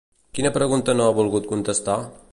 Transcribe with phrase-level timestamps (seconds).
[0.37, 2.03] Quina pregunta no ha volgut contestar?